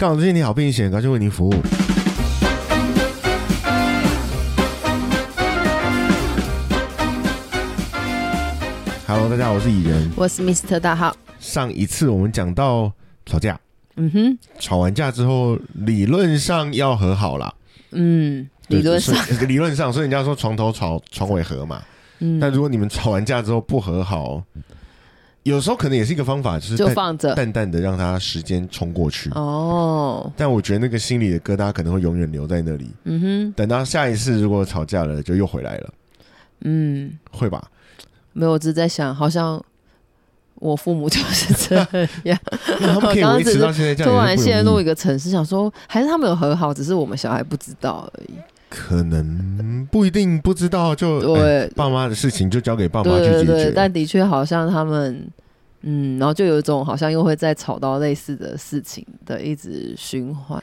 [0.00, 1.52] 高老师，你好，并险，高兴为您服务。
[9.06, 10.10] Hello，大家好，我是蚁人。
[10.16, 11.14] 我是 Mr 大号。
[11.38, 12.90] 上一次我们讲到
[13.26, 13.60] 吵架，
[13.96, 17.52] 嗯哼，吵完架之后，理论上要和好啦。
[17.90, 19.14] 嗯，理论上，
[19.46, 21.82] 理论上，所以人家说床头吵，床尾和嘛。
[22.20, 24.42] 嗯，但如果你们吵完架之后不和好，
[25.44, 27.34] 有时候可能也是一个方法，就是就放着。
[27.34, 29.30] 淡淡的让它时间冲过去。
[29.30, 32.90] 哦，但我觉得那个心里的疙瘩可能会永远留在那里。
[33.04, 35.94] 嗯哼，等到下一次如果吵架了，就又回来了，
[36.60, 37.70] 嗯，会吧？
[38.34, 39.62] 没有，我只是在想，好像
[40.56, 41.74] 我父母就是这
[42.24, 42.38] 样。
[42.80, 48.34] 那他们可以维持到现在这样，突然也是不容易陷入一个城市，想说还是他们有和好，只是我们小孩不知道而已。
[48.70, 53.44] 可能不一定不知道，就对哎爸妈的事情就交给爸妈去解决。
[53.46, 55.28] 对，但的确好像他们，
[55.82, 60.62] 嗯，然后就有一种好像又会再吵到类似的事情的一直循环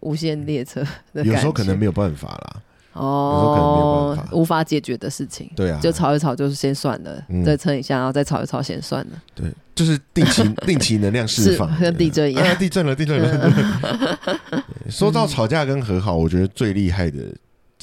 [0.00, 0.80] 无限列车
[1.12, 1.32] 的感觉。
[1.32, 2.60] 有时候可能没有办法啦。
[2.94, 9.12] 哦无法解决的事情，对啊，就吵一吵，就是先算了，嗯再撑一下，然后再吵一吵，先算了。
[9.34, 14.18] 对，就是定期 定期能量释放，跟地震一样啊地震了，地震了。
[14.88, 17.18] 说到吵架跟和好，我觉得最厉害的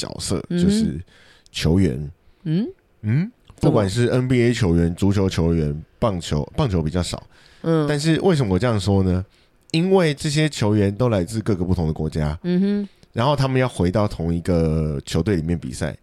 [0.01, 0.99] 角色就是
[1.51, 2.11] 球员。
[2.43, 2.67] 嗯？
[3.01, 7.21] 嗯，不管是 NBA 球员、足球球员、棒球，棒球比较少。
[7.61, 7.85] 嗯。
[7.87, 9.23] 但是为什么我这样说呢？
[9.71, 12.89] 因为这些球员都来自各个不同的国家，嗯哼。
[13.13, 15.97] 然后他们要回到同一个球队里面比赛，哼，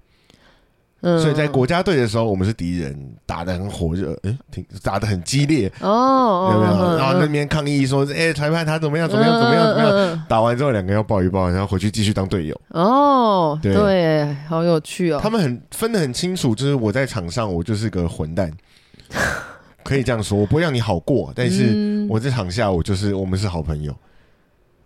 [1.00, 6.72] 嗯所以在国家队的时候，我们是敌人，打的很火热，哎、挺打的很激烈，哦，有没有？
[6.72, 10.24] 嗯然后那边抗议说，哎、裁判他怎么样，怎么样，怎么样，怎么样？
[10.28, 12.60] 打完之后，两个要抱一抱，然后回去继续当队友。
[12.70, 15.20] 哦，对对，好有趣哦。
[15.22, 18.50] 他们很分得很清楚，就是我在场上，我就是个混蛋，
[19.84, 23.94] 可以这样说，我不会让你好过，但是嗯我在场下，我就是我们是好朋友。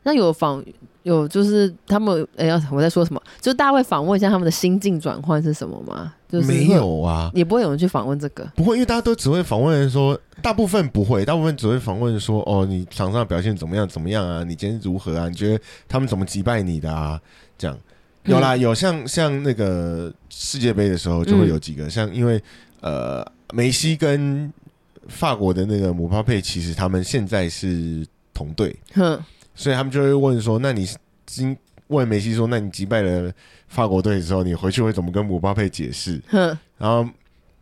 [0.02, 0.64] 那有访
[1.02, 3.22] 有就是他们哎呀，我在说什么？
[3.40, 6.14] 就大家会访问一下他们的心境转换是什么吗？
[6.28, 8.44] 就是没，有啊，也不会有人去访问这个。
[8.56, 14.42] 不会，因为大家都只会访问说，大部分不会，大部分只会访问说，哦，你场上表现怎么样，怎么样啊？
[14.42, 15.28] 你今天如何啊？
[15.28, 17.20] 你觉得他们怎么击败你的啊？
[17.58, 17.76] 这样
[18.24, 22.40] 有啦，有像像那个世界杯的时候，就会有几个、像，因为
[22.80, 24.50] 呃，梅西跟
[25.08, 29.20] 法国的那个姆巴佩，其实他们现在是同队，哼，
[29.54, 30.88] 所以他们就会问说，那你
[31.26, 31.56] 今
[31.88, 33.30] 问梅西说，那你击败了
[33.68, 36.20] 法国队之后，你回去会怎么跟姆巴佩解释？
[36.28, 37.06] 哼，然后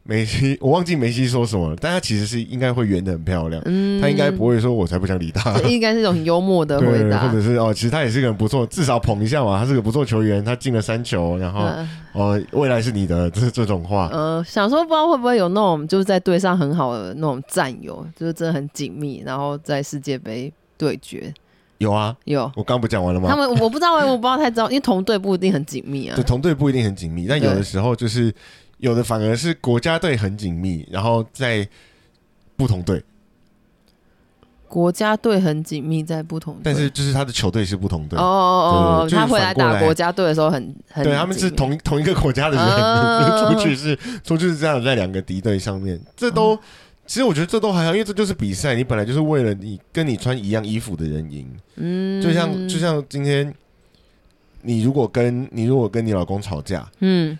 [0.03, 5.59] 梅西，我忘记梅西说什么了，但他其实是应该会圆的很漂亮，嗯，他应该不会说我才不想理他。
[5.69, 7.33] 应该是一种很幽默的回对，答或。
[7.33, 14.09] 者是哦，其实他也是个很不错，至少捧一下嘛，他是个不错球员，他进了三球，然后、嗯哦，未来是你的，这是这种话。
[14.13, 21.33] 呃，想说不知道会不会有那种就是在队上很好的那种战友，就是真的很紧密，然后在世界杯对决
[21.81, 22.51] 有啊，有。
[22.55, 23.29] 我刚不讲完了吗？
[23.29, 26.15] 他们，我不知道欸，我不知道太知道，因为同队不一定很紧密啊。
[26.15, 26.23] 对，。
[26.23, 28.33] 同队不一定很紧密，但有的时候就是
[28.79, 31.67] 有的反而是国家队很紧密，然后在
[32.55, 33.03] 不同队，
[34.69, 38.19] 国家队很紧密，在不同，但是就是他的球队是不同队。
[38.19, 43.55] 哦哦哦他回来打国家队的时候很很对，他们是同同一个国家的人， 啊。
[43.55, 46.59] 出去是出去是这样，在两个敌对上面，这都、
[47.11, 51.45] 其实我觉得这都还好，因为这就是比赛，你本来就是为了你跟你穿一样衣服的人赢，
[51.75, 53.53] 嗯，就像就像今天
[54.63, 57.37] 你如果跟你如果跟你老公吵架，嗯。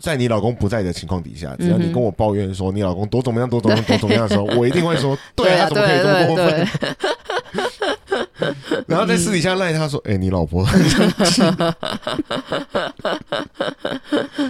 [0.00, 6.66] 在你老公不在的情况底下，只要你跟我抱怨说你老公多怎么样多怎么样 多怎么样的时候，我一定会说，对啊，怎么可以这么对过分？
[8.88, 10.66] 然后在私底下赖他说，哎，你老婆。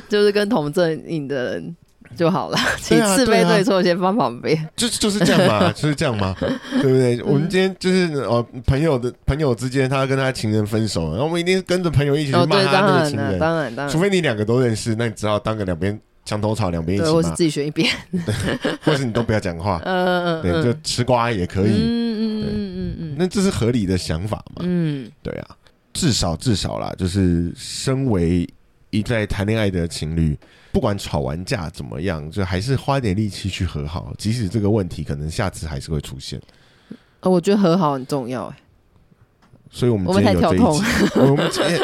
[0.08, 1.76] 就是跟同阵营的人
[2.16, 4.68] 就好了，其次非对错先放旁边。
[4.76, 7.22] 就就是这样嘛， 就是这样嘛，对不对？
[7.22, 17.88] 我们今天就是哦，朋友的朋友之间，他跟他情人分手了，然后我们一定跟着朋友一起去骂他当然了，那个情人，当然当然，除非你两个都认识，那你只好当个两边墙头草，两边一对，起骂，或是自己选一边。
[18.84, 21.70] 或是你都不要讲话， 嗯嗯对，嗯，就吃瓜也可以。
[21.70, 22.46] 嗯嗯嗯
[22.76, 24.62] 嗯嗯那这是合理的想法嘛？
[24.62, 25.56] 嗯对啊，
[25.92, 28.48] 至少至少啦，就是身为
[28.90, 30.36] 一在谈恋爱的情侣，
[30.72, 36.40] 不管吵完架怎么样，就还是花点力气去和好，即使这个问题可能下次还是会出现。
[37.20, 38.46] 呃，我觉得和好很重要。
[38.46, 38.56] 哎，
[39.70, 40.82] 所以我们我今天有这一集，
[41.20, 41.80] 我们今天，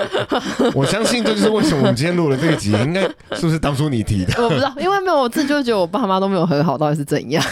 [0.75, 3.03] 我相信这就是为什么我们今天录了这一集，应该
[3.37, 4.43] 是不是当初你提的？
[4.43, 7.45] 我不知道，因为没有，我自己就觉得我爸妈都没有和好，到底是怎样？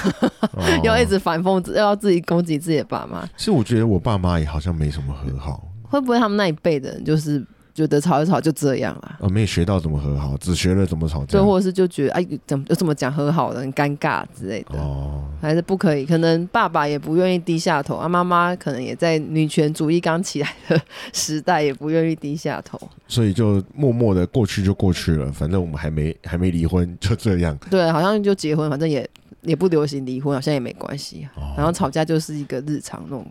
[0.52, 7.44] 哦 要一直反讽，要自己攻击自己的爸妈，其实我觉得我爸妈也好像没什么和好，会不会他们那一辈的人就是
[7.76, 11.40] 觉得吵一吵就这样啊，啊，没有学到怎么和好，只学了怎么吵架对。
[11.42, 16.06] 或者是就觉得哎，怎么又怎么讲和好的很尴尬之类的，哦，还是不可以。
[16.06, 20.80] 可能爸爸也不愿意低下头，啊，妈妈可能也在女权主义刚起来的
[21.12, 22.80] 时代，也不愿意低下头。
[23.06, 27.56] 所以就默默的过去就过去了，反正我们还没 还没离婚，就这样。
[27.70, 29.08] 对，好像就结婚，反正也
[29.42, 31.28] 也不流行离婚，好像也没关系。
[31.34, 33.26] 哦然后吵架就是一个日常那种，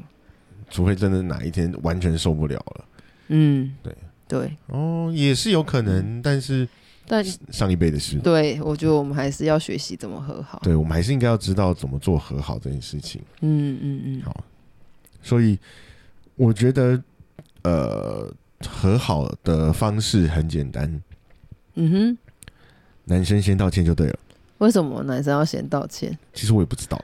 [0.69, 2.85] 除非真的哪一天完全受不了了，
[3.29, 3.93] 嗯，对
[4.27, 6.67] 对，哦，也是有可能，但是
[7.07, 10.59] 但上一辈的事，对我觉得我们还是要学习怎么和好。
[10.63, 13.21] 对我们还是应该要知道怎么做和好这件事情。
[13.41, 14.43] 嗯嗯嗯，好，
[15.21, 15.59] 所以
[16.35, 17.01] 我觉得，
[17.61, 18.33] 呃，
[18.67, 21.01] 和好的方式很简单，
[21.75, 22.17] 嗯哼，
[23.03, 24.19] 男生先道歉就对了。
[24.59, 26.17] 为什么男生要先道歉？
[26.33, 27.01] 其实我也不知道，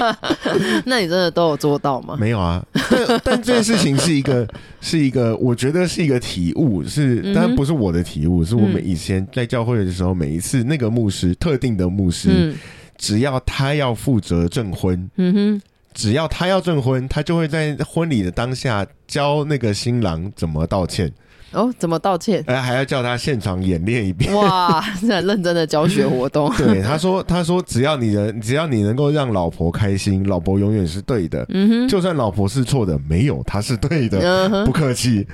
[0.86, 2.16] 那你真的都有做到吗？
[2.18, 2.64] 没有啊。
[2.90, 4.48] 但但这件事情是一个，
[4.80, 12.56] 是一个，我觉得是一个体悟，是当然不是我的体悟，是我们嗯以前在教会的时候，每一次那个牧师，特定的牧师，嗯
[12.96, 15.62] 只要他要负责证婚，嗯哼，
[15.94, 21.12] 只要他要证婚，他就会在婚礼的当下教那个新郎怎么道歉，
[21.52, 22.42] 哦，怎么道歉？
[22.46, 24.34] 哎，还要叫他现场演练一遍。
[24.34, 26.52] 哇，是很认真的教学活动。
[26.58, 31.44] 对，他说，他说只要你能，只要你能够让老婆开心，老婆永远是对的。
[31.48, 35.26] 嗯哼，就算老婆是错的，没有，他是对的，不嗯哼，客气，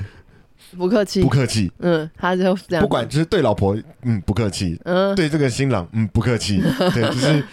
[0.76, 1.22] 不客气。
[1.22, 5.14] 不，客气，嗯，他就这样，不管，就是对老婆，嗯，不客气，嗯。
[5.16, 6.62] 对这个新郎，嗯，不客气，
[6.94, 7.44] 对，就是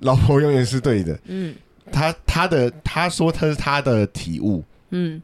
[0.00, 1.18] 老婆永远是对的。
[1.26, 1.54] 嗯。
[1.90, 5.20] 他他的他说他是他的体悟，嗯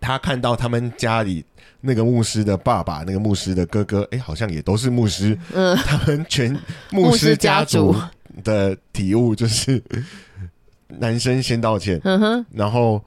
[0.00, 1.44] 他看到他们家里
[1.80, 6.56] 那个牧师的爸爸，那个牧师的哥哥，哎，好像也都是牧师，嗯，他们全
[6.90, 7.94] 牧师家族
[8.42, 9.82] 的体悟就是，
[10.88, 13.02] 男生先道歉，嗯哼，然后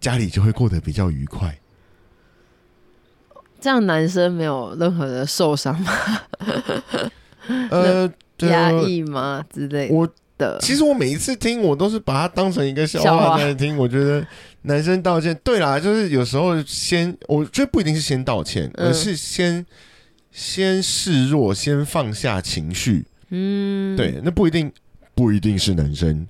[0.00, 1.58] 家里就会过得比较愉快。
[3.60, 5.92] 这样男生没有任何的受伤吗？
[7.70, 8.12] 呃，
[8.48, 10.58] 压抑吗之类我的？
[10.60, 13.76] 其实我每一次听，我都是把它当成一个笑话在听。
[13.76, 14.26] 我觉得
[14.62, 18.88] 男生道歉，对啦，就是有时候先，我觉得不一定是先道歉，嗯。
[18.88, 19.64] 而是先
[20.30, 23.04] 先示弱，先放下情绪。
[23.30, 24.70] 嗯，对，那不一定，
[25.14, 26.26] 不一定是男生，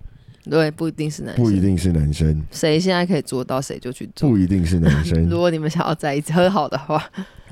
[0.49, 4.31] 对，不一定是男生，不一定是男生，谁现在可以做到，谁就去做。
[4.31, 5.23] 不一定是男生。
[5.29, 5.39] 如。
[5.39, 7.05] 果你们想要在一起和好的话，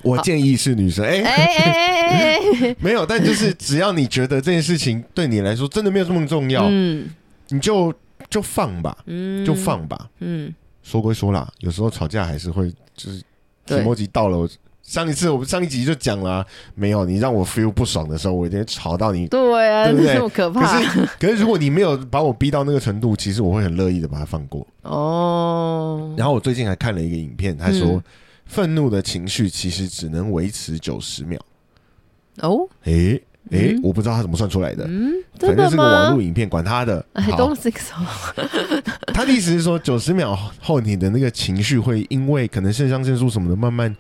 [0.03, 1.05] 我建议是女生。
[1.05, 2.39] 哎、哎哎哎哎
[2.69, 7.11] 哎， 没有，但就是只要你觉得这件事情对你来说真的没有这么重要，嗯。
[7.53, 7.93] 你就
[8.29, 10.09] 就放吧，嗯，就，放吧。
[10.21, 13.23] 嗯，说归说啦，有时候吵架还是会就是
[13.67, 14.49] 对提莫吉到了我。
[14.83, 19.29] 上一次我们上一集就讲了啊、没有你让我 feel 不爽的时候，我一定会吵到你。
[19.29, 24.67] 对啊，对不对这么可可是可是如果你没有把我逼到那个程度，其实我会很乐意的把它放过。
[24.83, 26.13] 哦。
[26.17, 28.03] 然后我最近还看了一个影片，他说嗯
[28.47, 31.41] 愤怒的情绪其实只能维持九十秒。
[32.39, 36.23] 哦，诶诶，嗯我不知道他怎么算出来的，嗯，反正是个网络？
[36.23, 37.05] 影片，管他的。
[37.15, 37.97] Don't think so。
[39.13, 43.95] 他的意思是说，九十秒后你的那个情绪会因为可能肾上腺素什么的慢慢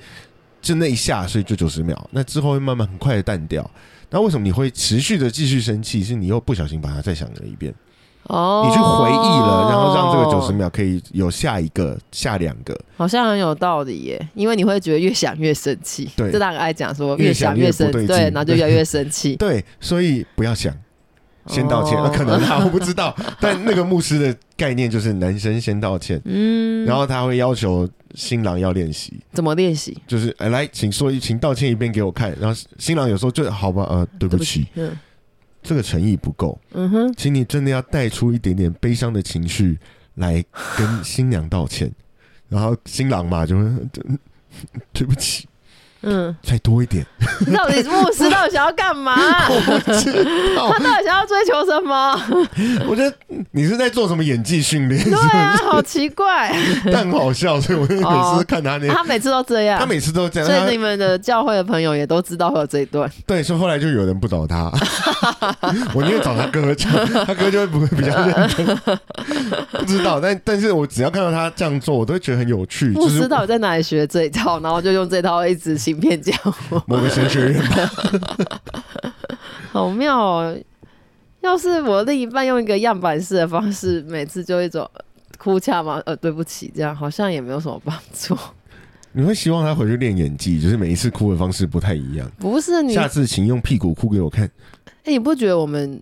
[0.62, 3.68] 就那一下，所以就九十秒，那之后会慢慢很快的淡掉。
[4.10, 6.04] 那为什么你会持续的继续生气？
[6.04, 7.74] 是你又不小心把它再想了一遍，
[8.30, 12.78] 哦，你去回忆了，然后让这个九十秒可以有下一个、下两个。
[12.96, 16.08] 好像很有道理耶，因为你会觉得越想越生气。
[16.16, 19.34] 对这大概爱讲说越想越生气对，然后就越来越生气。
[19.40, 20.72] 对，所以不要想，
[21.46, 21.98] 先道歉。
[21.98, 29.14] 哦那可能他我不知道， 但那个牧师的概念就是男生先道歉，嗯，然后他会要求新郎要练习。
[29.32, 29.96] 怎么练习？
[30.06, 32.36] 就是哎，来，请说一，请道歉一遍给我看。
[32.40, 34.90] 然后新郎有时候就好吧，呃，对不起，，嗯
[35.62, 39.78] 这个诚意不够，嗯哼，请你真的要带出一点点悲伤的情绪
[40.14, 40.44] 来
[40.76, 41.90] 跟新娘道歉。
[42.48, 44.04] 然后新郎嘛就会对
[44.92, 45.46] 对不起，
[46.02, 47.04] 嗯，再多一点。
[47.54, 49.14] 到底牧师到底想要干嘛？
[49.48, 50.12] 我不知
[50.56, 52.18] 道他，到底想要追求什么？
[52.88, 53.14] 我觉得
[53.50, 56.54] 你是在做什么演技训练，对不啊，好奇怪。
[56.92, 60.48] 但很好笑，所以我就每次看他那，他每次都这样，他每次都这样。
[60.48, 63.10] 所以你们的教会的朋友也都知道会有这一段。
[63.26, 64.72] 对，所以后来就有人不找他，
[65.94, 66.90] 我宁愿找他哥讲，
[67.26, 68.66] 他哥就会不会比较认真。
[69.72, 74.58] 不知道，但但是我只要看到他这样做，我都会觉得很有趣，就是牧师到底在哪里学这一套？
[74.60, 76.32] 然后就用这套一直行骗教
[76.70, 77.90] 我，某个神学院吧。
[79.72, 80.58] 好妙哦！
[81.40, 84.88] 要是我另一半用一个样板式的方式，每次就一种
[85.38, 88.36] 哭腔嘛，呃，对不起，这样好像也没有什么帮助。
[89.12, 92.30] 你会希望他回去练演技，就是每一次哭的方式不太一样。
[92.38, 94.48] 不是你，哎、下次请用屁股哭给我看。
[95.04, 96.00] 你不觉得我们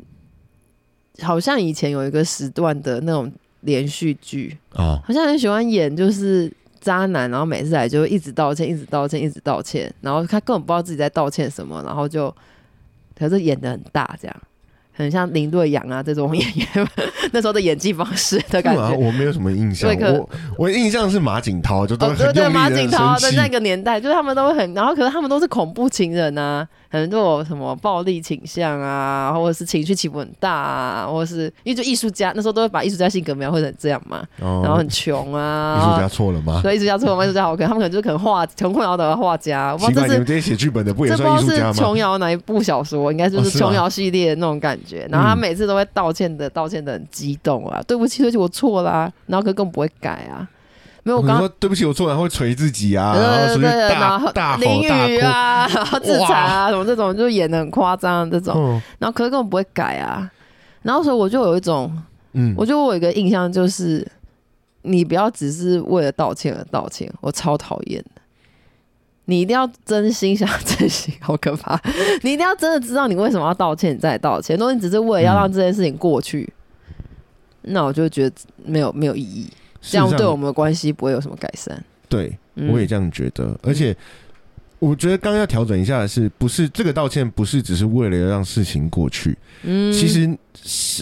[1.23, 12.35] 好像以前有一个时段的那种连续剧，啊，好像很喜欢演，就是渣男，然后每次来就一直道歉，一直道歉，一直道歉，然后他根本不知道自己在道歉什么，然后就
[13.19, 14.37] 可是演的很大，这样
[14.93, 16.89] 很像林瑞阳啊这种演员。
[17.31, 18.91] 那时候的演技方式的感觉。
[18.97, 36.61] 我没有什么印象，我我印象是马景涛，就都哦，对对，马景涛的的那个年代，就是他们都会很，然后可是他们都是恐怖情人啊，可能都有什么暴力倾向啊，或者是情绪起伏很大啊，或者是因为就艺术家那时候都会把艺术家性格描绘成这样嘛，哦然后很穷啊，艺术家错了吗？
[36.63, 37.25] 对，艺术家错吗？
[37.25, 41.73] 艺术家好可能他们可能就是可能画穷困的画家，我不，知道这是你们这些写剧本的不也算艺术家吗？
[41.73, 45.07] 琼瑶哪一部小说，应该就哦是琼瑶系列的那种感觉。
[45.11, 50.49] 然后他嗯每次都会道歉的，道歉的很激动啊，对不起，对不起，我错啦、然后可根本不会改啊。
[51.09, 55.11] 没有，我我刚说对不起，我错了，然后会捶自己啊，然后出去大后大吼淋大哭。
[55.11, 60.31] 雨啊，然后自残啊，什么这种就演的很夸张这种，嗯然后可是根本不会改啊。
[60.83, 61.91] 然后所以我就有一种，
[62.35, 64.07] 嗯，我就我有一个印象就是，
[64.83, 68.23] 你不要只是为了道歉而道歉，我超讨厌的。
[69.25, 71.79] 你一定要真心想真心，好可怕！
[72.23, 74.57] 你一定要真的知道你为什么要道歉，你再道歉。
[74.57, 76.51] 如果你只是为了要让这件事情过去，
[77.63, 79.47] 那我就觉得没有没有意义，
[79.81, 81.83] 这样对我们的关系不会有什么改善。
[82.09, 83.97] 对，嗯我也这样觉得，而且。
[84.79, 90.39] 我觉得刚刚要调整一下的是，不是这个道歉不是只是为了让事情过去，嗯其实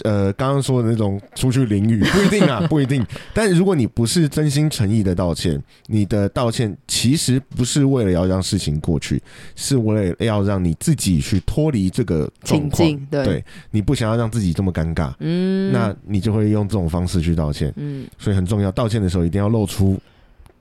[0.03, 3.05] 呃刚刚说的那种出去淋雨 不一定啊，不一定。
[3.33, 9.21] 但如果你不是真心诚意的道歉，你的道歉其实不是为了要让事情过去，
[9.55, 13.25] 是为了要让你自己去脱离这个状情况。
[13.25, 17.71] 对你不想要让自己这么尴尬，嗯，那你就会用这种方式去道歉。
[17.75, 19.99] 嗯，所以很重要，道歉的时候一定要露出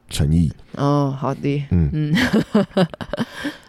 [0.09, 0.53] 诚意。
[0.77, 2.15] 哦，好的，嗯嗯，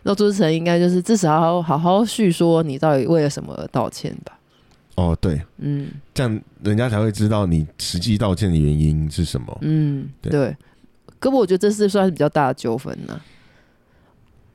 [0.03, 4.37] 露出诚意应该就是至少要好好叙说你到底为了什么而道歉吧。
[4.95, 9.57] 哦，对，嗯这样人家才会知道你实际道歉的原因是什么。
[9.61, 10.57] 嗯，对对。
[11.19, 13.19] 可不，我觉得这是算是比较大的纠纷呢。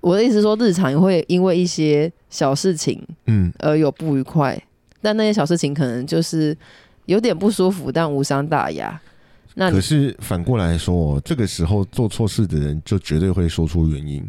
[0.00, 4.60] 我的意思是说，日常也会因为一些小事情嗯，而有不愉快，
[5.00, 6.56] 但那些小事情可能就是
[7.06, 9.00] 有点不舒服，但无伤大雅。
[9.54, 14.22] 那可是反过来说，哦，这个时候做错事的人就绝对会说出原因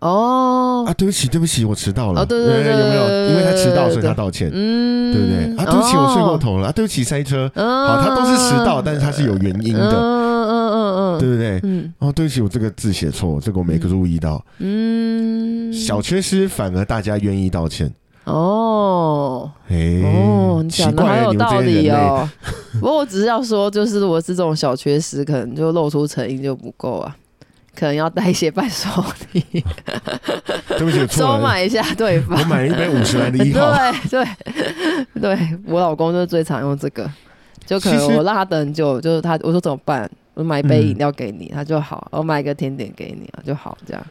[0.00, 0.92] 哦啊！
[0.94, 2.22] 对不起，对不起，我迟到了。
[2.22, 3.28] 哦对对对有没有？
[3.30, 5.56] 因为他迟到，所以他道歉，嗯，对不对？
[5.56, 6.38] 啊，对不起，我睡过哦。
[6.38, 6.66] 头了。
[6.68, 7.50] 啊，对不起，塞车。
[7.54, 11.60] 嗯好，他都是迟到，但是他是有原因嗯的，嗯嗯嗯对不对？
[11.62, 14.44] 嗯哦，对不起，我这个字写错，这个我没注意到。
[14.58, 17.90] 嗯，小缺失反而大家愿意道歉。
[18.24, 21.60] 哦哎，哦，你讲的好，有道。
[21.60, 22.28] 理哦。
[22.74, 27.16] 不过我只是要说，就是我是这种小缺失，可能就露出诚意就不够啊，
[27.74, 28.88] 可能要带一些伴手
[29.32, 29.44] 礼，
[30.68, 31.38] 对不起，我错收。
[31.38, 32.44] 买一下对方我。
[32.44, 33.70] 买了一杯五十兰的一号。
[34.10, 34.26] 对对
[35.20, 37.08] 对，我老公就是最常用这个，
[37.66, 40.10] 就可能我让他等很久，就是他我说怎么办？
[40.34, 44.02] 我买一杯嗯饮料给你，他就好；我买一个甜点给你啊，就好这样。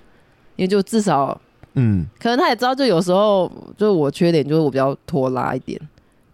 [0.56, 1.38] 因为就至少
[1.76, 5.80] 嗯，可能他也知道，就有时候就是我缺点就是我比较拖拉一点，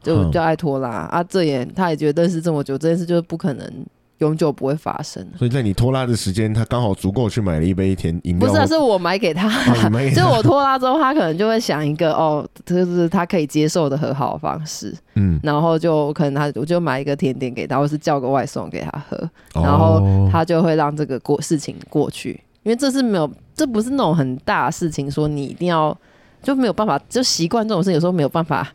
[0.03, 1.24] 就我比较爱拖拉、啊。
[1.24, 3.72] 这也他也觉得认识这么久，这件事就是不可能
[4.17, 5.25] 永久不会发生。
[5.38, 8.48] 所以在你拖拉的时间，他刚好足够去买了一杯甜饮料。
[8.48, 9.48] 不是、啊，是我买给他，
[10.13, 20.29] 就我拖拉之后，他可能就会想一个哦，就是他可以接受的和好方式，嗯，然后就可能他我就买一个甜点给他，或是叫个外送给他喝，然后哦。
[20.31, 25.95] 他就会让这个过事情过去，因为这是没有，这不是那种很大的事情，说你一定要
[26.43, 28.67] 就没有办法，就习惯这种事，有时候没有办法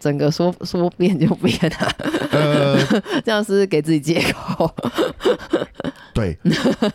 [0.00, 1.92] 整个说说变就变啊，
[2.30, 2.76] 呃，
[3.24, 4.72] 这样是给自己借口。
[6.18, 6.36] 对，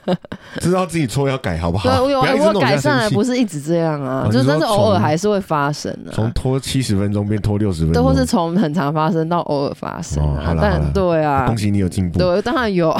[0.59, 1.89] 知道自己错要改，好不好？
[1.89, 6.31] 对，我有我改善了，不是一直这样啊，就但是偶尔从还是会发生从啊。
[6.35, 12.19] 拖七十分钟变拖六十分对，钟，或是从很常发生到偶尔发生好了对啊恭，喜你有进步。
[12.19, 12.93] 对，当然有，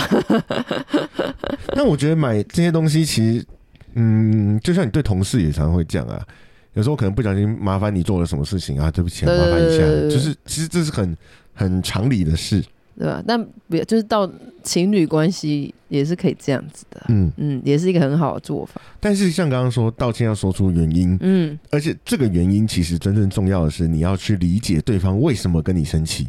[1.76, 3.46] 那我觉得买这些东西，其实，
[3.96, 6.22] 嗯，就像你对同事也常常会这样啊。
[6.74, 11.16] 有时候可能不小心麻烦你做了什么事情啊，对不起，麻对烦一下就是其实这是很
[11.54, 12.64] 很常理的事。
[12.98, 13.24] 对吧？
[13.26, 14.30] 但别就是到
[14.62, 17.00] 情侣关系也是可以这样子的。
[17.00, 26.28] 啊，嗯，嗯，也是一个很好的做法，但是像刚刚说，道歉要说出原因，嗯，而且这个原因其实真正重要的是你要去理解对方为什么跟你生气，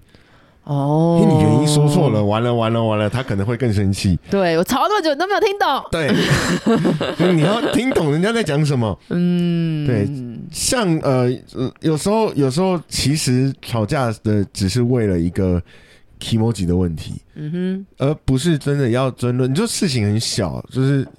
[0.65, 4.19] 哦，因为你原因说错了，，完了完了完了，他可能会更生气。
[4.31, 8.99] 对我吵了那么久你都没有听懂，对，所以你要听懂人家在讲什么。
[9.11, 10.09] 嗯，对。
[10.51, 15.61] 像呃呃，有时候有时候其实吵架的只是为了一个
[16.25, 17.87] emoji 的问题，嗯哼。
[17.99, 19.51] 而不是真的要争论。
[19.51, 21.11] 你就事情很小，就是哼，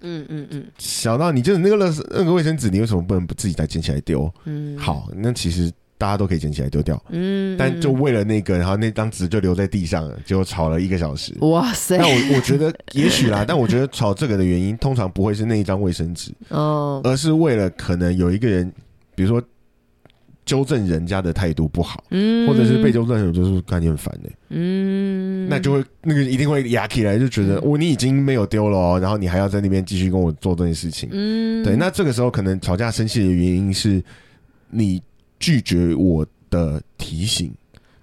[0.00, 0.64] 嗯嗯嗯。
[0.78, 4.32] 小到你就是那个垃圾那个卫生纸，你为什么不能自己再捡起来丢？
[4.44, 11.34] 嗯，好，那其实大家都可以捡起来丢掉，嗯，但就为了那个，然后那张纸就留在地上了，结果吵了一个小时。
[11.40, 11.96] 哇塞。
[11.96, 18.70] 那，我我觉得 也许啦，但我觉得吵这个的原因，通常不会是那一张卫生纸，哦，而是为了可能有一个人，
[19.14, 19.42] 比如说
[20.46, 31.08] 纠正人家的态度不好，嗯，或者是被纠正就是感觉很烦的、嗯，那就会那个一定会压起来，就觉得我、你已经没有丢了哦，然后你还要在那边继续跟我做这件事情。
[31.12, 34.00] 嗯，对，那这个时候可能吵架生气的原因是
[34.70, 35.02] 你
[35.40, 37.52] 拒绝我的提醒，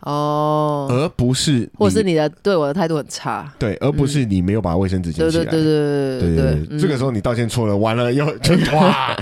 [0.03, 9.15] 哦，而不是，或是你的对我的态度很差，对，而不是你没有把卫生纸捡起来，对对对对对对对，这个时候你道歉错了，完了又 就哇，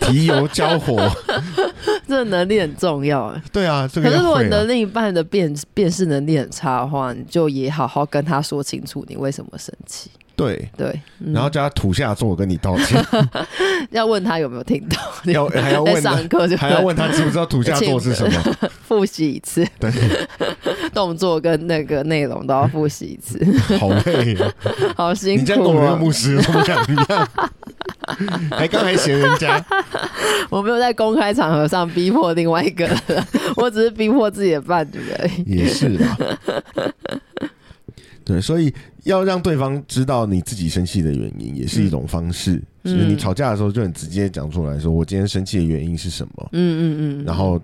[0.00, 1.10] 提油交火，
[2.06, 10.10] 这能力很重要，对啊，这个可是如果你的另一半的辨辨识能力很差的话，你就也好好跟他说清楚你为什么生气。
[10.36, 13.02] 对，对，嗯然后叫他土下座跟你道歉，
[13.90, 14.98] 要问他有没有听到，
[15.32, 18.42] 要还要在问他，上课就还要问他知不知道土下座是什么？
[18.86, 19.90] 复习一次，对，
[20.92, 23.38] 动作跟那个内容都要复习一次，
[23.78, 24.52] 好累啊！
[24.96, 25.96] 好辛你这样跟我们苦哦。
[25.98, 27.28] 牧师一样？
[28.50, 29.64] 还刚还嫌人家，
[30.50, 33.00] 我没有在公开场合上逼迫另外一个人，
[33.56, 35.42] 我只是逼迫自己的伴侣而已。
[35.56, 36.16] 也是啦。
[38.26, 42.54] 对，所以要让对方知道你自己生气的原因，也是一种方式。
[42.54, 47.60] 嗯就是你吵架的时候，就很直接讲出来说：“我今天生气的原因是什么？”嗯嗯嗯，然后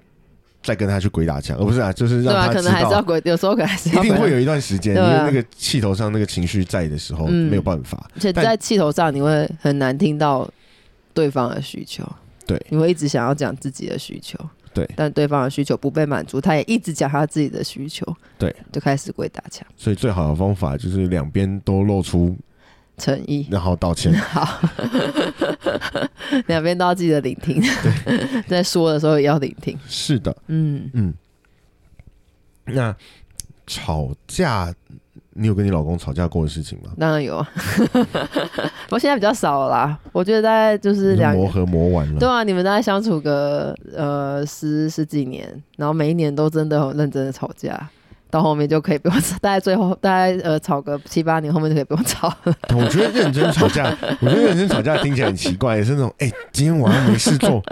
[0.63, 3.03] 再跟他去鬼打墙，而不是啊，就是让他知可能还是要。
[3.03, 8.09] 鬼，有时候可能还是要一定会有一段时间，因为那个气头上那个情绪在的时候，嗯没有办法。
[8.15, 10.49] 而且在气头上，你会很难听到
[11.15, 12.05] 对方的需求，
[12.47, 14.37] 对你会一直想要讲自己的需求，
[14.75, 18.07] 对但对方的需求不被满足，他也一直讲他自己的需求，
[18.39, 22.37] 对，就开始鬼打墙，所以最好的方法就是两边都露出，
[22.97, 23.47] 诚意。
[23.51, 24.13] 然后道歉。
[24.15, 24.61] 好，
[26.47, 27.63] 两边都要记得聆听，
[28.49, 29.79] 在说的时候也要聆听。
[29.87, 31.15] 是的，嗯，嗯。
[32.65, 32.95] 那
[33.67, 34.73] 吵架，
[35.35, 36.91] 你有跟你老公吵架过的事情吗？
[36.99, 37.49] 当然有啊，
[38.91, 39.99] 我现在比较少了啦。
[40.13, 47.89] 我觉得大概就是你两磨合磨完了，对啊，你们大概相处个呃十十几年，然后每一年都真的很认真的吵架，
[48.33, 52.57] 到后面就可以不用吵，大概最后大概呃吵个七八年，后面就可以不用吵了。
[52.75, 57.63] 我觉得认真吵架，我觉得认真吵架听起来很奇怪，也是那种哎、今天晚上没事做，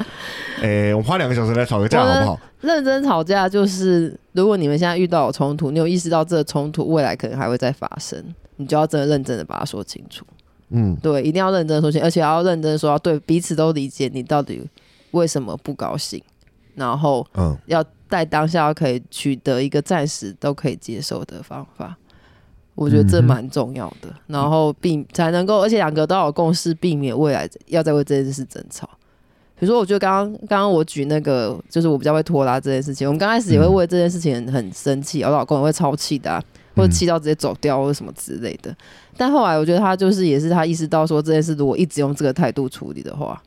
[0.62, 2.40] 哎、我们花两个小时来吵个架好不好？
[2.61, 8.22] 认真吵架就是，如果你们现在遇到有冲突，你有意识到这个冲突未来可能还会再发生，
[8.56, 10.26] 你就要真的认真的把它说清楚。
[10.68, 14.62] 嗯，对，一定要认真地说清，而且要认真地说，要对彼此都理解你到底
[15.12, 16.22] 为什么不高兴，
[16.74, 21.96] 然后嗯，要在当下可以取得一个暂时都可以接受的方法，
[22.75, 24.12] 我觉得这蛮重要的。
[24.27, 28.88] 然后避才能够，而且两个都要有共识，避免未来要再为这件事争吵。
[29.59, 36.42] 比如说，我觉得刚刚刚刚我举那个，就是我比较会拖拉这件事情，我们刚开始也会为这件事情很很生气，我老公也会超气的、啊，
[36.75, 38.75] 或者气到直接走掉或者什么之类的。
[39.16, 43.40] 但后来我觉得他就是也是他意识到说这件事如果一直用这个态度处理的话，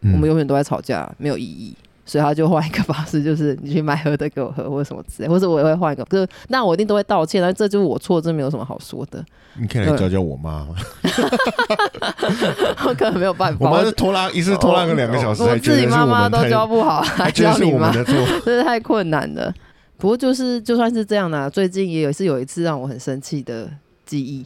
[0.00, 1.72] 嗯我们永远都在吵架，没有意义。
[2.10, 10.74] 所以他就换一个方式，就是你去买喝的给我喝，或者什么之类，或者我也会换一个，就是那我一定都会道歉，但这就是我错，这没有什么好说的，你可以来教教我妈吗？
[12.84, 13.70] 我可能没有办法。
[13.70, 18.14] 我妈是拖拉，一次拖拉个两个小时，我自己妈妈都教，不好， 还教你妈，我们的错。
[18.44, 19.54] 这是太困难了。
[19.96, 23.70] 不过就是就算是这样呢、最近也有是有一次让我很生气的
[24.04, 24.44] 记忆。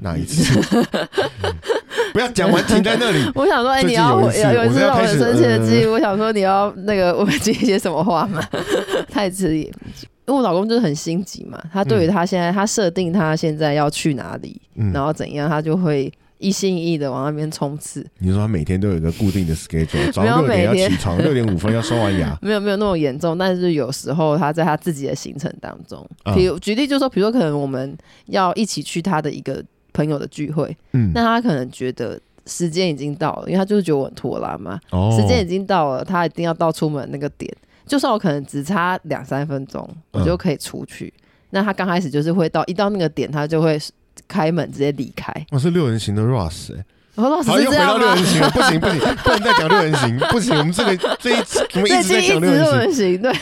[0.00, 0.60] 哪一次？
[2.12, 3.18] 不要讲完停在那里。
[3.34, 8.42] 我想说，哎、你要有有一次让我很生气的记忆，呃我想说你要那个我接一些什么话吗？
[9.10, 9.70] 太迟疑。
[10.26, 18.06] 因为我老公就是很心急嘛，他对于他现在、他设定他现在要去哪里，嗯然后怎样，他就会一心一意的往那边冲刺。
[18.18, 22.38] 你说他每天都有一个固定的 schedule，早上六点要起床，六点五分 要刷完牙。
[22.42, 29.64] 没有没有那么严重，但是有时候他在他自己的行程当中，嗯比如、举例就是说，比如说可能我们要一起去他的一个
[29.98, 37.52] 朋友的聚会，嗯，那他可能觉得时间已经到了，因为他就是觉得我很拖拉嘛，哦时间已经到了，他一定要到出门那个点，
[37.84, 41.12] 就算我可能只差两三分钟，我嗯就可以出去。
[41.50, 43.76] 那他刚开始就是会到一到那个点，他就会
[44.28, 45.32] 开门直接离开。
[45.50, 46.84] 我是六人行的 Ross 哎、
[47.18, 48.24] 我说老师又回到六人？
[48.24, 51.34] 行了，不行不行，不能再讲六人行， 不行，我们这个这一
[51.74, 53.32] 我们一最直在讲六人行，对，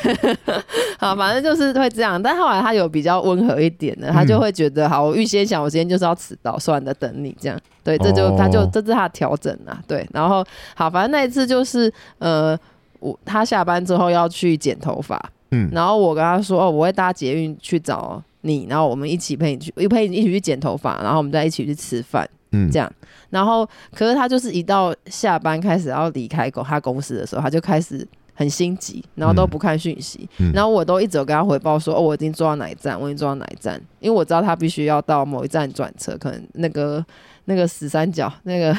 [0.99, 2.21] 好，反正就是会这样。
[2.21, 7.59] 但后来他有比较温和一点的，他就会觉得，好，我预先想，我今天就是要迟到，算了，等你这样。
[7.85, 10.09] 对，这就、哦他就这是他的调整啊，对。
[10.11, 10.43] 然后
[10.75, 12.59] 好，反正那一次就是呃，
[12.99, 22.27] 我他下班之后要去剪头发，嗯然后我跟他说，哦，我会搭捷运去找你，然后我们一起陪你去，陪你一起去剪头发，然后我们再一起去吃饭。
[22.57, 22.71] 嗯。
[22.71, 22.91] 这样，
[23.31, 30.53] 然后可是他就是一到下班开始要离开公他公司的时候，他就开始很心急，然后都不看讯息，嗯。
[30.53, 37.05] 然后我都一直有跟他回报说，哦，我已经坐到哪一站，我已经坐到哪一站，因为我知道他必须要到某一站转车，可能那个
[37.47, 38.77] 那个死三角那个。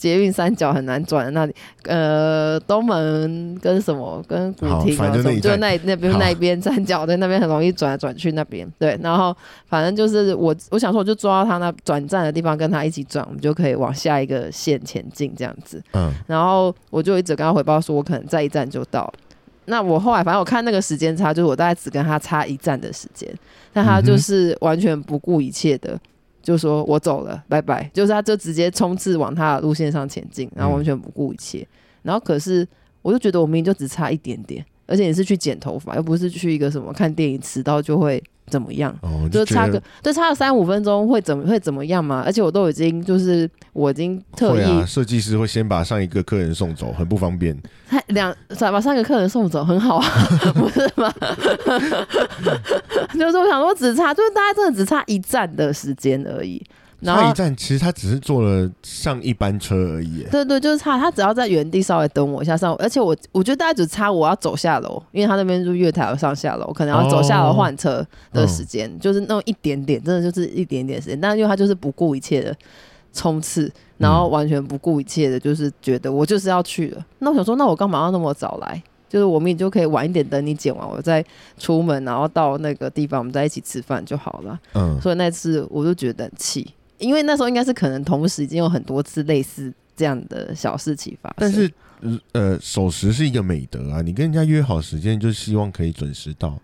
[0.00, 9.36] 捷运三角很难转的那里，呃，东门跟什么跟古好亭啊什么，就那那那边那一边三角在那边很容易转来转去那边，对，然后
[9.66, 15.82] 反正就是我我想说我就抓到他那转站的地方跟他一起转，我们就可以往下一个线前进这样子。
[15.92, 19.12] 嗯然后我就一直跟他回报说，我可能在一站就到了。
[19.66, 23.28] 那我后来反正我看那个时间差，就是我大概只跟他差一站的时间，
[23.72, 25.96] 但他就是完全不顾一切的，
[26.42, 31.66] 就说我走了，拜拜，就是他就直接冲刺往他的路线上前进，然后完全不顾一切。
[32.02, 32.66] 然后可是
[33.02, 38.94] 我就觉得我明明就只差一点点，而且你是去剪头发，又不是去一个什么看电影迟到就会怎么样。
[39.02, 42.22] 哦，就是差个，就差个三五分钟会怎么会怎么样嘛？
[42.26, 47.56] 而且我都已经就是我已经特意设计师会先把上一个客人送走，很不方便。
[47.88, 50.06] 他两把上一个客人送走，很好啊，
[50.54, 51.10] 不是吗？
[53.14, 56.60] 就是我想说，只差就是大家真的只差一站的时间而已。
[57.00, 60.24] 然后一站其实他只是坐了上一班车而已。
[60.30, 71.20] 对对，就是差他只要在原地稍微等我一下上，而且我我觉得大概只差我要走下楼，因为他那边就月台要上下楼，可能要走下楼换车的时间，就是那种一点点，真的就是一点点时间。
[71.20, 72.54] 但是因为他就是不顾一切的
[73.12, 77.04] 冲刺，然后完全不顾一切的，就是觉得我就是要去了。
[77.20, 78.82] 那我想说，那我干嘛要那么早来？
[79.08, 81.24] 就是我们也就可以晚一点等你剪完，我再
[81.58, 84.56] 出门，然后到那个地方，我们再一起吃饭就好了。
[84.74, 91.36] 嗯，所以那次我就觉得很气，因为那时候应该是可能同时已经有很多次类似这样的小事情发生。
[91.38, 91.70] 但是
[92.32, 96.56] 呃，守时是一个美德啊，你跟人家约好时间，就希望可以准时到。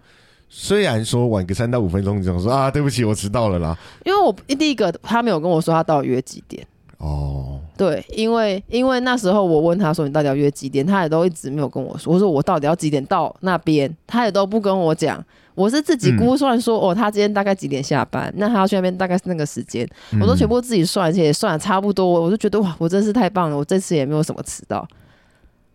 [0.48, 3.76] 虽然说晚个三到五分钟，这样说啊，对不起，我迟到了啦。
[4.04, 6.66] 因为我第一个他没有跟我说他到底约几点，
[6.98, 12.12] 哦，对，因为因为那时候我问他说你到底要约几点，他也都一直没有跟我说。
[12.12, 15.22] 我说我到底要几点到那边，他也都不跟我讲。
[15.56, 19.88] 我是自己估算说，哦，他今天大概几点下班，那他要去那边大概是那个时间，
[20.20, 22.06] 我都全部自己算，而且也算的差不多。
[22.06, 24.86] 我就觉得哇，我真是太棒了，我这次也没有什么迟到。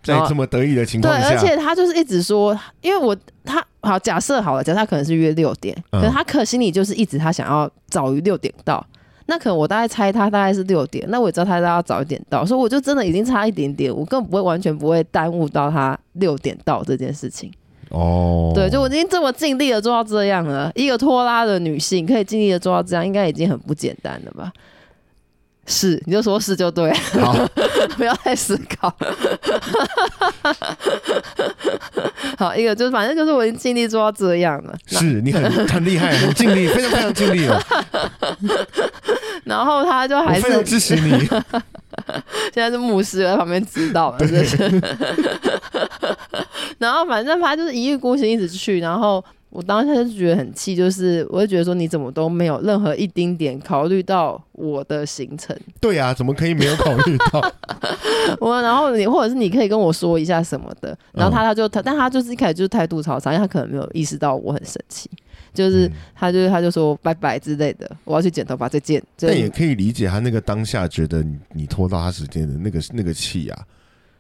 [0.04, 8.86] 在这么得意的情对，况下，而且他就是一直说，因为我他好假设好了，假设他可能是约六点，嗯可是他可心里就是一直他想要早于六点到。
[9.28, 17.50] 那可能我大概猜他大概是六点，那我也知道他大概要早一点到，所以我就真的已经差一点点，我根本不会完全不会耽误到他六点到这件事情。
[17.92, 24.52] 哦，对，就我已经这么尽力的做到这样了，一个拖拉的女性可以尽力的做到这样，应该已经很不简单了吧？
[25.68, 27.34] 是，你就说是就对，好，
[27.96, 28.94] 不要再思考。
[32.38, 37.62] 好，一个就是反正就是我已经尽力做到这样了，是你很很厉害，很尽力，非常非常尽力了，
[39.46, 41.12] 然后他就还是非常支持你。
[42.54, 44.58] 现在是牧师在旁边指导了，这是。
[46.80, 57.54] 然后反正他就是一意孤行一直去，然后我当下就觉得很气，就是我就觉得说你怎么都没有任何一丁点考虑到我的行程， 对啊，怎么可以没有考虑到？
[58.40, 65.10] 我 然后你或者是你可以跟我说一下什么的，然后他他就他但他就是一开始就是态度超差，因为他可能没有意识到我很生气。
[65.54, 69.04] 就是嗯他就是他就说拜拜之类的，我要去剪头发再见。
[69.18, 73.66] 就但也可以理解他那个当下觉得你你拖到他时间的那个那个气啊，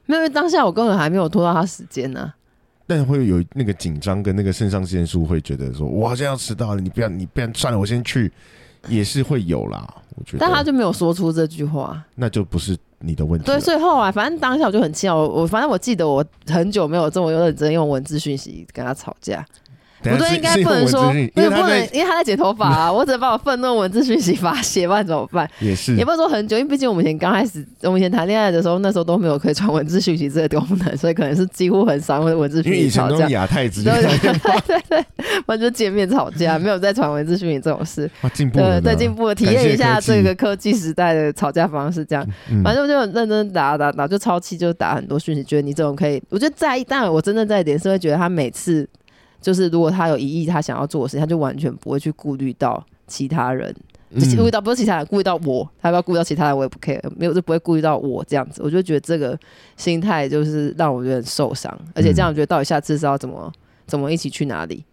[0.08, 2.34] 没有因为当下我根本还没有拖到他时间呢、
[2.94, 8.30] 但会有那个紧张跟那个肾上腺素会觉得说，我好像要迟到了，你不要你不要算了，我先去，
[8.90, 9.82] 也是会有啦。
[10.18, 12.04] 我觉得，但他就没有说出这句话。
[12.16, 13.46] 那就不是你的问题。
[13.46, 19.46] 对，所以后来反正当下我就很气啊，我我反正我记得我很久没有这么认真用文字讯息跟他吵架。
[20.02, 25.50] 不对，应该不能说，文字讯因为不能因为他在，剪头发啊， 我只能把我愤怒文字讯息发泄，不然怎么办？
[25.60, 33.28] 也是也不能说很久，因为毕竟我们以前刚开始，我们以前谈恋爱的时候，那时候都没有可以传文字讯息这个功能，所以可能是几乎很少会文字讯息吵架。
[33.30, 35.06] 亚太直接对打电话，对 对，
[35.46, 38.10] 我就见面吵架，没有再传文字讯息这种事。
[38.34, 42.26] 进步对进步了，体验一下这个科技时代的吵架方式，这样。
[42.50, 46.86] 嗯反正我就很认真打打打，就超气，就打很多讯息，觉得你这种可以，我觉得在意。
[46.88, 48.88] 但我真正在意点是会觉得他每次
[49.42, 53.76] 就是如果他有一亿他想要做的事情，他就完全不会去顾虑到其他人，
[54.14, 58.62] 就顾虑嗯到不是其他人，顾虑到我，他要不要顾虑到其他人我也不 care，没有就不会顾虑到我这样子。
[58.64, 59.38] 我就觉得这个
[59.76, 63.52] 心态就是让我觉得很受伤，而且这样我觉得到底下次是要怎么
[63.86, 64.84] 怎么一起去哪里，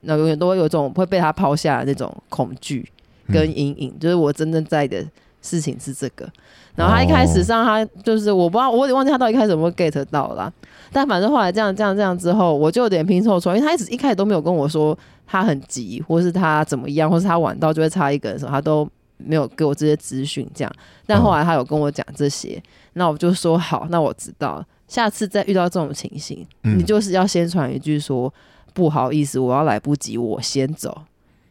[0.00, 2.90] 那永远都会有一种会被他抛下的那种恐惧。
[3.30, 5.06] 跟阴影，就是我真正在意的
[5.42, 6.28] 事情是这个。
[6.74, 10.52] 然后他一开始上他就是我不知道，我也忘记他到底一开始有没有 get 到啦。
[10.92, 14.96] 但反正后来这样这样这样之后，我就有点拼凑出，因为他一直一开始都没有跟我说
[15.26, 20.72] 他很急，或是他怎么样，或是他晚到就会差一个人的时候，他都没有给我这些资讯这样。
[21.06, 24.64] 但后来他有跟我讲这些，那我就说好，那我知道。
[24.86, 28.32] 下次再遇到这种情形，你就是要先传一句说
[28.72, 31.02] 不好意思，我要来不及，我先走。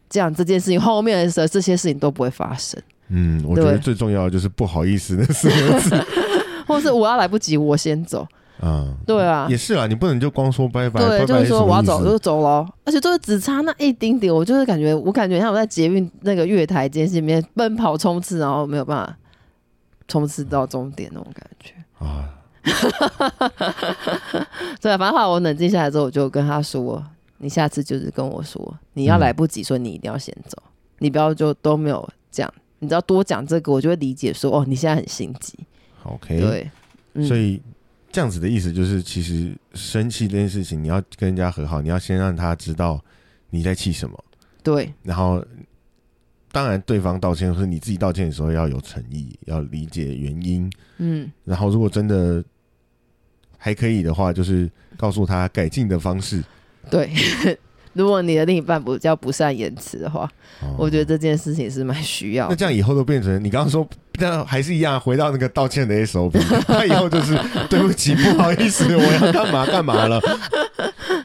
[0.09, 6.05] 这样这件事情后面的时候这些事情都不会发生，嗯，我觉得最重要的就是不好意思那四个字
[6.67, 8.27] 或是我要来不及，我先走。
[8.59, 8.93] 啊。
[9.05, 9.47] 对啊。
[9.49, 19.17] 也，是啊，你不能就光说拜拜，对，拜拜就是说我要走就走喽，而且就是只差那一丁点，我就是感觉，我感觉像我在捷运那个月台间隙里面奔跑冲刺，然后没有办法
[20.07, 21.73] 冲刺到终点那种感觉。
[21.99, 22.29] 啊，
[24.81, 27.01] 对啊，反正后来我冷静下来之后，我就跟他说
[27.39, 29.21] ：“你下次就是跟我说，你要嗯。
[29.21, 30.61] 来不及，所以你一定要先走，
[30.99, 35.57] 你不要就都没有讲，你知道多讲这个，我就会理解说，哦，你现在很心急。
[36.03, 36.71] OK，对，
[37.15, 37.61] 嗯所以
[38.11, 43.03] 这样子的意思就是，其实生气这件事情，你要跟人家和好，你要先让他知道
[43.49, 44.23] 你在气什么，
[44.63, 45.43] 对，然后
[46.51, 52.43] 当然对方道歉或是你自己道歉的时候要有诚意，要理解原因，嗯，然后如果真的
[53.57, 56.43] 还可以的话，就是告诉他改进的方式。
[56.89, 57.09] 对。
[57.97, 60.29] 如果你的另一半比较不善言辞的话，
[60.61, 62.55] 哦我觉得这件事情是蛮需要那。
[62.55, 63.87] 这样以后都变成你刚刚说，
[64.19, 66.31] 那还是一样回到那个道歉的 SOP，
[66.67, 67.37] 他以后就是
[67.69, 70.19] 对不起，不好意思，我要干嘛干嘛了，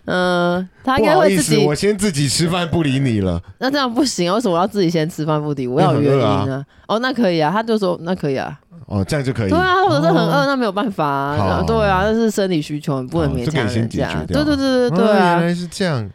[0.06, 1.74] 嗯， 他应该会自己我。
[1.74, 3.40] 先自己吃饭不理你了。
[3.58, 5.66] 那这样不行，为什么我要自己先吃饭不理？
[5.66, 6.64] 我要有原因啊。
[6.86, 8.58] 哦，那可以啊，他就说那可以啊。
[8.86, 9.50] 哦，这样就可以。
[9.50, 11.64] 对啊，或者是很饿，哦那没有办法啊。
[11.66, 14.22] 对啊，那是生理需求，你不能勉强人家。
[14.28, 15.48] 对对对对对哦啊原！
[15.48, 16.08] 来是这样。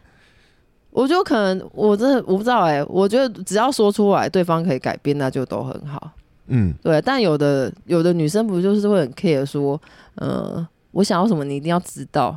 [0.98, 6.10] 我觉得可能我真的我不知道哎、我觉得只要说出来，对方可以改变，那就都很好。
[6.48, 9.80] 嗯，对，但有的有的女生不就是会很 care 说，
[10.16, 12.36] 呃，我想要什么你一定要知道，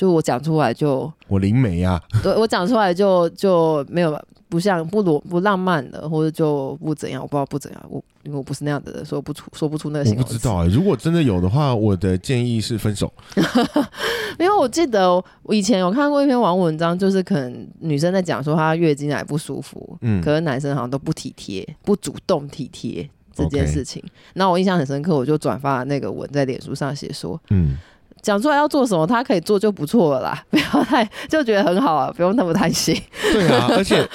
[0.00, 10.32] 就我讲出来就，我灵媒啊， 对我讲出来就就没有不像不罗不浪漫的，或者就不怎样，我不知道不怎样，我因为我不是那样的人，说不出说不出那个我形容词。
[10.32, 13.12] 不知道哎、如果真的有的话，我的建议是分手。
[14.40, 24.02] 因为我记得我以前有看过一篇网文章，就是可能女生在讲说她月经来不舒服，嗯可是男生好像都不体贴，不主动体贴这件事情。
[24.32, 27.76] 那我印象很深刻，我就转发那个文在脸书上写说，嗯，
[28.22, 32.94] 讲出来要做什么，他可以做就不错了啦， 不要太就觉得很好啊，不用那么贪心。
[33.32, 34.06] 对啊， 而且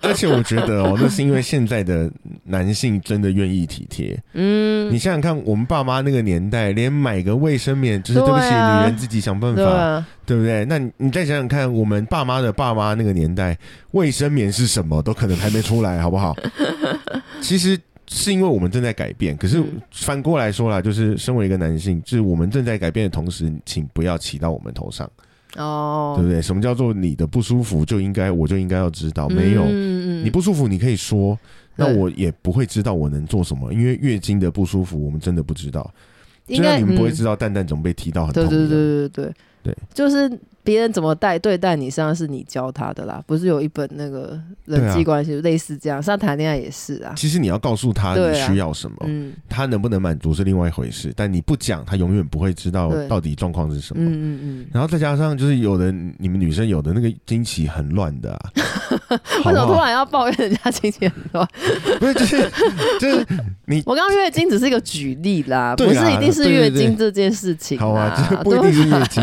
[0.00, 2.10] 而且我觉得哦，那是因为现在的
[2.44, 4.18] 男性真的愿意体贴。
[4.34, 10.64] 嗯，你想想看，我们爸妈那个年代，连买个卫生棉就是对不起，啊女人自己想办法，对啊，对不对？
[10.66, 13.56] 那你你再想想看，我们爸妈的爸妈那个年代，
[13.92, 16.36] 卫生棉是什么，都可能还没出来，好不好？
[17.40, 17.78] 其实
[18.10, 19.80] 是因为我们正在改变，可是嗯。
[19.92, 25.10] 反过来说啦，就是身为一个男性，就是我们正在改变的同时，请不要骑到我们头上，
[25.56, 26.40] 哦，对不对？
[26.40, 29.28] 什么叫做你的不舒服就应该我就应该要知道？
[29.28, 31.38] 没有，嗯你不舒服你可以说，
[31.76, 35.92] 那我也不会知道我能做什么，因为月经的不舒服我们真的不知道，
[36.46, 37.14] 应该就像你们不会嗯。
[37.14, 38.56] 知道蛋蛋怎么被踢到很痛一样。
[38.56, 39.34] 对对对对对。
[39.60, 40.30] 对，就是
[40.68, 43.22] 别人怎么待对待你，实际上是你教他的啦。
[43.26, 47.14] 不是有一本那个人际关系、类似这样，像谈恋爱也是啊。
[47.16, 54.04] 其实你要告诉他你需要什么，嗯他能不能满足是另外一回事，但你不讲，他永远不会知道到底状况是什么。
[54.04, 58.50] 嗯嗯嗯，然后再加上就是有的你们女生有的那个经期很乱的啊，
[59.46, 59.66] 为什么？
[59.66, 61.48] 突然要抱怨人家经济很乱？
[61.98, 62.50] 不是就是
[63.00, 63.26] 就是
[63.64, 68.14] 你 我刚刚月经只是一个举例啦，不是一定是月经这件事情好啊。
[68.44, 69.22] 不一定是对月经，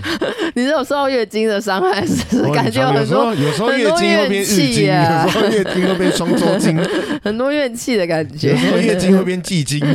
[0.54, 6.78] 你是有受到月经的伤害，是不是我感觉有很有时候多有时候月经会变怨日经，有时候月经会变双周经，
[7.22, 8.56] 很多怨气的感觉有。
[8.56, 9.80] 时候月经会变季经。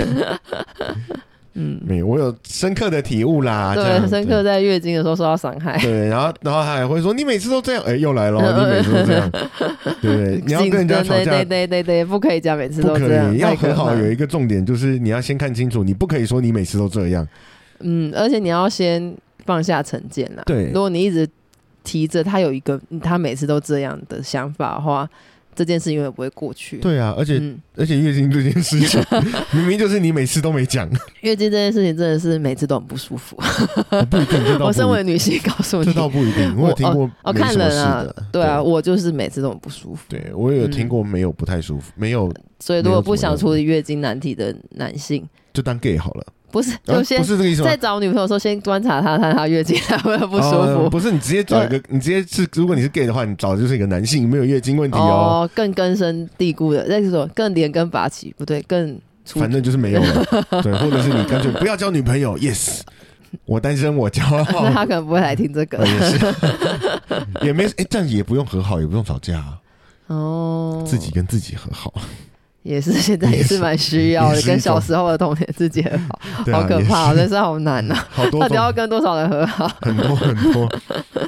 [1.60, 5.76] 嗯，没有，我有深刻的体悟啦，对，很深刻在月经的时候受到伤害。
[5.80, 9.32] 对，然后然后他还会说你每次都这样，哎，又来了，嗯你每次都这样，
[10.00, 10.40] 对？
[10.46, 13.92] 你要跟人家吵架对对，对对对，不可以讲每次都这样，以，要很好。
[13.96, 17.28] 有一个重点就是你要先看清楚，你不可以说你每次都这样。
[17.80, 19.12] 嗯，而且你要先
[19.48, 20.44] 放下成见啦。
[20.46, 20.68] 对。
[20.68, 21.28] 如果你一直
[21.84, 25.10] 提着他有一个他每次都这样的想法的话，
[25.56, 26.78] 这件事永远不会过去。
[26.78, 29.04] 对啊，而且、嗯，而且月经这件事情，
[29.54, 30.88] 明明就是你每次都没讲，
[31.22, 33.36] 月经这件事情真的是每次都很不舒服。
[34.12, 35.86] 不一定，这倒我身为女性，告诉你。
[35.86, 40.04] 这，倒不一定，我有听过哦，看人啊，，对啊，我就是每次都很不舒服。
[40.10, 47.70] 对我有听过没有不太舒服，没有所以如果不想处理月经难题的男性，就当 gay 好了，不是啊就先不是这个意思吗？
[47.70, 47.78] 在？
[47.78, 50.84] 找女朋友的时候，先观察她，看她月经来会不会不舒服。
[50.84, 60.26] 呃不是你直接找一个，你直接是，如果你是 gay 的话，你找的就是一个男性，没有月经问题哦，哦，更根深蒂固的，那是说更连根拔起，不对，更反正就是没有了，
[60.64, 62.80] 对，或者是你干脆不要交女朋友，yes，
[63.46, 64.46] 我单身我骄傲。
[64.64, 65.78] 那，他可能不会来听这个。
[65.80, 66.36] 呃也是，
[67.48, 69.58] 也没哎、这样也不用和好，也不用吵架、啊，
[70.08, 71.94] 哦，自己跟自己和好。
[72.68, 76.20] 也是 现在也是蛮需要的，跟小时候的童年自己很好，
[76.52, 78.08] 啊好可怕、哦， 也是好难啊！
[78.10, 79.68] 好多到底要跟多少人和好？
[79.82, 80.70] 很多很多，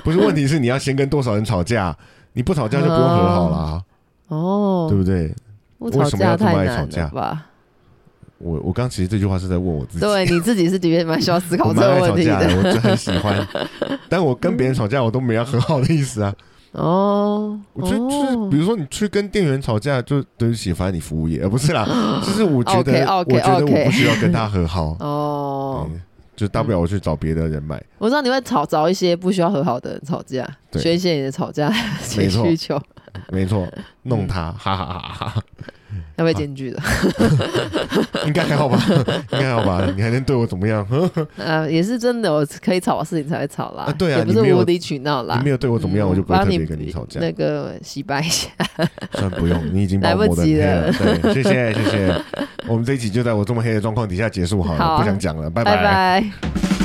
[0.04, 1.96] 不是问题是你要先跟多少人吵架，
[2.34, 3.82] 你不吵架就不用和好啦，
[4.28, 5.34] 哦，对不对？
[5.80, 7.46] 不吵架太难爱吵架了吧？
[8.40, 12.58] 我我刚其实这句话是在问我自己，对，你自己是的确蛮需要思考这个问题的，的。
[12.58, 13.48] 我就很喜欢，
[14.10, 16.34] 但我跟别人吵架，我都没有很好的意思啊。
[16.72, 21.86] 哦，我觉得就是，比如说你去跟店员吵架，就对不起，反正你服务业，而不是啦。
[22.24, 25.90] 就是我觉得我觉得我不需要跟他和好， 哦，
[26.36, 27.82] 就大不了我去找别的人买。
[27.98, 31.70] 我知道你会吵找一些不需要和好的人吵架，宣泄你的吵架
[32.16, 32.46] 没错。
[32.48, 32.80] 需求，
[33.32, 33.68] 没错，
[34.04, 35.44] 弄他，哈哈哈哈哈，
[36.18, 36.80] 要被检举的。
[38.26, 38.82] 应该还好吧？
[39.32, 39.86] 应该还好吧？
[39.96, 40.86] 你还能对我怎么样？
[41.38, 43.84] 呃，也是真的，我可以吵的事情才会吵啦。
[43.84, 45.38] 啊对啊也不是无理取闹啦。
[45.38, 47.20] 你没有对我怎么样，嗯我就不会特别跟你吵架。
[47.20, 48.50] 那个洗白一下，
[49.14, 50.92] 算不用，你已经来不及了
[51.34, 52.22] 谢谢谢谢。
[52.68, 56.79] 我们这一集就在我这么黑的状况底下结束好了，好不想讲了，拜拜拜。